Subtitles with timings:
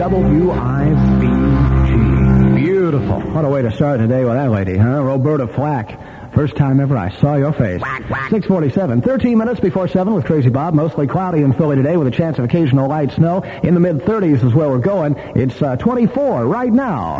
[0.00, 1.26] WIBG.
[2.56, 3.20] Beautiful.
[3.20, 5.02] What a way to start the day with that lady, huh?
[5.02, 6.32] Roberta Flack.
[6.32, 7.82] First time ever I saw your face.
[7.82, 9.02] 647.
[9.02, 10.72] 13 minutes before 7 with Crazy Bob.
[10.72, 13.42] Mostly cloudy in Philly today with a chance of occasional light snow.
[13.62, 15.16] In the mid-30s is where we're going.
[15.36, 17.18] It's uh, 24 right now.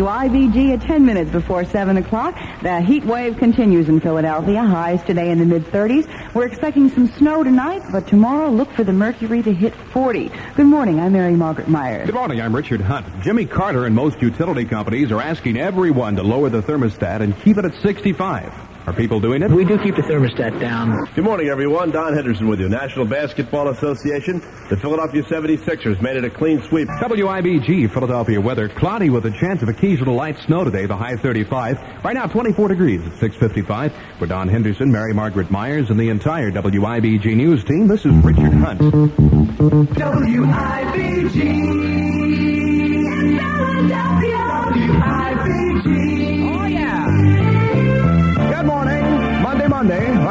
[0.00, 2.36] WIBG at 10 minutes before 7 o'clock.
[2.62, 4.62] The heat wave continues in Philadelphia.
[4.62, 6.34] Highs today in the mid 30s.
[6.34, 10.30] We're expecting some snow tonight, but tomorrow look for the mercury to hit 40.
[10.56, 11.00] Good morning.
[11.00, 12.06] I'm Mary Margaret Myers.
[12.06, 13.06] Good morning, I'm Richard Hunt.
[13.22, 17.58] Jimmy Carter and most utility companies are asking everyone to lower the thermostat and keep
[17.58, 18.73] it at 65.
[18.86, 19.50] Are people doing it?
[19.50, 21.06] We do keep the thermostat down.
[21.14, 21.90] Good morning, everyone.
[21.90, 22.68] Don Henderson with you.
[22.68, 24.40] National Basketball Association.
[24.68, 26.88] The Philadelphia 76ers made it a clean sweep.
[26.88, 32.04] WIBG Philadelphia weather cloudy with a chance of occasional light snow today, the high 35.
[32.04, 33.94] Right now 24 degrees at 655.
[34.18, 38.52] For Don Henderson, Mary Margaret Myers, and the entire WIBG news team, this is Richard
[38.52, 38.82] Hunt.
[38.82, 39.08] Oh,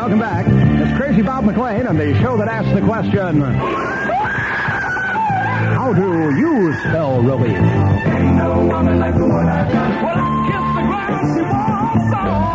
[0.04, 0.46] Welcome back.
[0.46, 3.40] It's Crazy Bob McLaine and the show that asks the question,
[5.72, 7.58] how do you spell relief?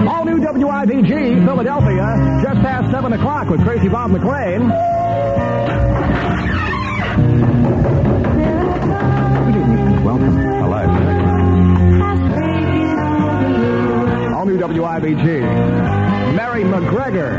[0.06, 4.68] All new WIBG, Philadelphia, just past 7 o'clock with Crazy Bob McLaine.
[9.46, 10.36] Good evening welcome.
[10.36, 10.90] Alive.
[14.34, 15.77] All new WIBG.
[17.10, 17.38] Mary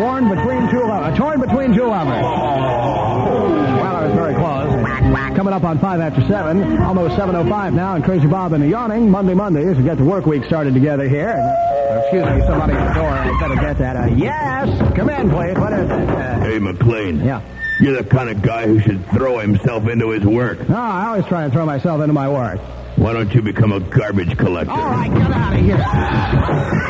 [0.00, 1.18] Worn between two lovers.
[1.18, 2.22] Torn between two lovers.
[2.22, 5.36] Well, I was very close.
[5.36, 6.78] Coming up on 5 after 7.
[6.82, 9.10] Almost 7.05 now, and Crazy Bob and the Yawning.
[9.10, 9.76] Monday, Mondays.
[9.76, 11.30] We get the work week started together here.
[11.30, 13.08] Uh, excuse me, somebody at the door.
[13.10, 13.96] I better get that.
[13.96, 14.94] Uh, yes!
[14.96, 15.56] Come in, please.
[15.58, 15.90] What is it?
[16.10, 17.20] Uh, Hey, McLaine.
[17.24, 17.40] yeah.
[17.80, 20.68] You're the kind of guy who should throw himself into his work.
[20.68, 22.58] No, I always try and throw myself into my work.
[22.96, 24.72] Why don't you become a garbage collector?
[24.72, 26.88] All right, get out of here.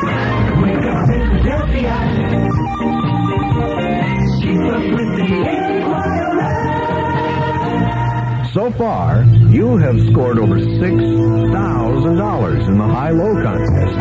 [8.55, 13.97] So far, you have scored over $6,000 in the high-low contest.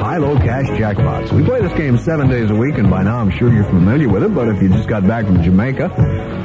[0.00, 1.30] High-low cash jackpots.
[1.32, 4.08] We play this game seven days a week, and by now I'm sure you're familiar
[4.08, 5.92] with it, but if you just got back from Jamaica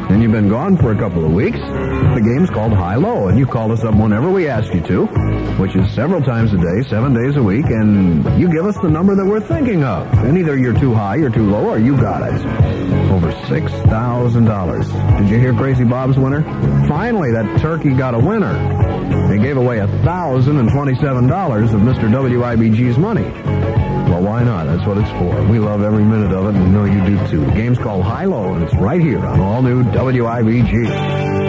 [0.09, 3.47] and you've been gone for a couple of weeks, the game's called high-low, and you
[3.47, 5.07] call us up whenever we ask you to,
[5.57, 8.89] which is several times a day, seven days a week, and you give us the
[8.89, 10.07] number that we're thinking of.
[10.19, 12.39] And either you're too high, you're too low, or you got it.
[13.11, 15.19] Over $6,000.
[15.19, 16.44] Did you hear Crazy Bob's winner?
[16.88, 19.28] Finally, that turkey got a winner.
[19.29, 22.09] They gave away $1,027 of Mr.
[22.09, 23.23] WIBG's money.
[24.09, 24.66] Well, why not?
[24.66, 25.41] That's what it's for.
[25.46, 27.46] We love every minute of it, and we know you do too.
[27.46, 31.44] The game's called High Low, and it's right here on all new WIBG.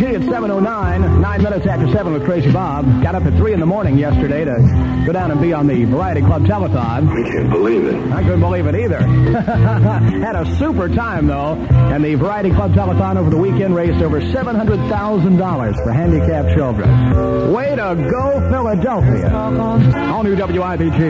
[0.00, 3.02] New at 7.09, nine minutes after 7 with Crazy Bob.
[3.02, 5.84] Got up at 3 in the morning yesterday to go down and be on the
[5.84, 7.08] Variety Club Telethon.
[7.08, 8.12] I can't believe it.
[8.12, 9.00] I couldn't believe it either.
[9.02, 11.54] Had a super time, though.
[11.54, 17.52] And the Variety Club Telethon over the weekend raised over $700,000 for handicapped children.
[17.52, 19.30] Way to go, Philadelphia.
[19.34, 21.02] All new WIBG.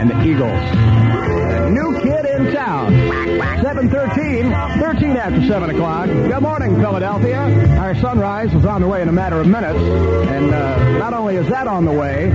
[0.00, 1.72] And the Eagles.
[1.72, 3.25] New kid in town.
[3.38, 6.06] 713, 13 after 7 o'clock.
[6.06, 7.38] Good morning, Philadelphia.
[7.78, 9.78] Our sunrise is on the way in a matter of minutes.
[9.78, 12.26] And uh, not only is that on the way,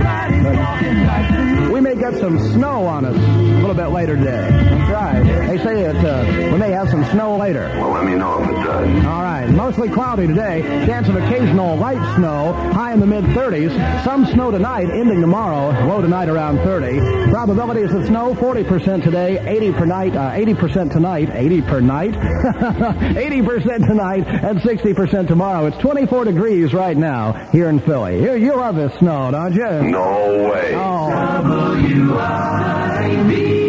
[1.72, 4.48] we may get some snow on us little bit later today.
[4.50, 5.22] That's right.
[5.22, 7.68] They say that uh, we may have some snow later.
[7.78, 9.04] Well, let me know if it does.
[9.06, 9.48] All right.
[9.48, 10.62] Mostly cloudy today.
[10.86, 12.52] Chance of occasional light snow.
[12.74, 14.04] High in the mid 30s.
[14.04, 15.86] Some snow tonight, ending tomorrow.
[15.86, 17.30] Low tonight around 30.
[17.30, 23.86] Probabilities of snow 40% today, 80 per night, uh, 80% tonight, 80 per night, 80%
[23.86, 25.66] tonight, and 60% tomorrow.
[25.66, 28.22] It's 24 degrees right now here in Philly.
[28.22, 29.90] You, you love this snow, don't you?
[29.90, 30.74] No way.
[30.74, 31.74] Oh.
[31.80, 33.61] New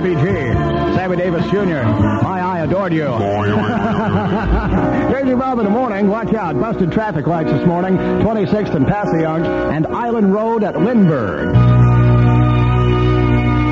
[0.00, 0.94] WIBG.
[0.94, 1.84] Sammy Davis Jr.
[2.22, 3.06] My I adored you.
[5.10, 6.08] Crazy Bob in the morning.
[6.08, 6.60] Watch out.
[6.60, 7.96] Busted traffic lights this morning.
[7.96, 11.56] 26th and Passyunk and Island Road at Lindbergh.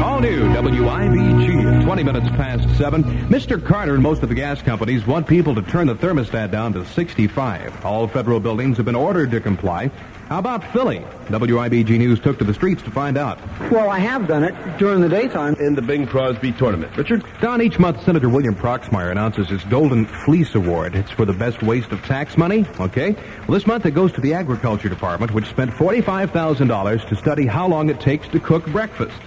[0.02, 3.05] All new WIBG 20 minutes past 7.
[3.29, 3.62] Mr.
[3.62, 6.87] Carter and most of the gas companies want people to turn the thermostat down to
[6.87, 7.84] 65.
[7.84, 9.91] All federal buildings have been ordered to comply.
[10.28, 10.98] How about Philly?
[11.28, 13.38] WIBG News took to the streets to find out.
[13.70, 15.54] Well, I have done it during the daytime.
[15.54, 16.94] In the Bing Crosby tournament.
[16.98, 17.25] Richard?
[17.40, 20.94] Don, each month Senator William Proxmire announces his Golden Fleece Award.
[20.94, 23.12] It's for the best waste of tax money, okay?
[23.46, 27.66] Well, this month it goes to the Agriculture Department, which spent $45,000 to study how
[27.66, 29.19] long it takes to cook breakfast.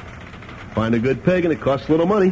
[0.76, 2.32] Find a good pig and it costs a little money.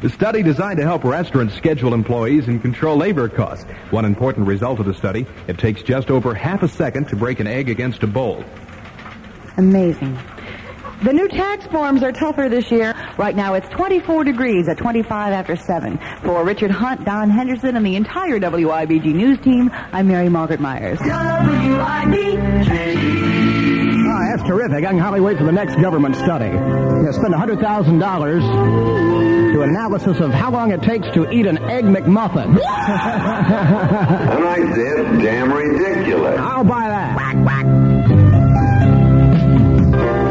[0.00, 3.64] The study designed to help restaurants schedule employees and control labor costs.
[3.90, 7.40] One important result of the study, it takes just over half a second to break
[7.40, 8.44] an egg against a bowl.
[9.56, 10.16] Amazing.
[11.02, 12.94] The new tax forms are tougher this year.
[13.18, 15.98] Right now it's 24 degrees at 25 after 7.
[16.22, 20.98] For Richard Hunt, Don Henderson, and the entire WIBG News team, I'm Mary Margaret Myers.
[21.02, 21.38] Ah,
[24.38, 24.84] that's terrific.
[24.84, 26.46] I can hardly wait for the next government study.
[26.46, 32.58] You spend $100,000 to analysis of how long it takes to eat an Egg McMuffin.
[32.88, 36.38] And I said, damn ridiculous.
[36.38, 37.18] I'll buy that.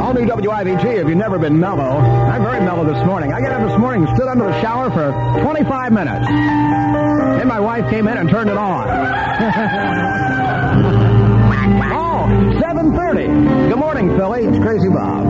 [0.02, 1.98] All new WIBG, if you've never been mellow.
[2.00, 3.34] I'm very mellow this morning.
[3.34, 5.12] I got up this morning and stood under the shower for
[5.42, 6.26] 25 minutes.
[6.28, 8.88] Then my wife came in and turned it on.
[11.94, 12.28] oh,
[12.62, 13.70] 7.30.
[13.70, 14.46] Good morning, Philly.
[14.46, 15.26] It's Crazy Bob.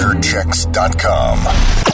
[0.00, 1.89] Airchecks.com.